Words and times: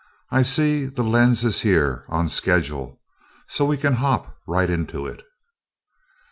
I 0.31 0.41
see 0.41 0.87
the 0.87 1.03
lens 1.03 1.43
is 1.43 1.61
here, 1.61 2.05
on 2.09 2.27
schedule, 2.27 2.99
so 3.47 3.65
we 3.65 3.77
can 3.77 3.93
hop 3.93 4.35
right 4.47 4.67
into 4.67 5.05
it." 5.05 5.21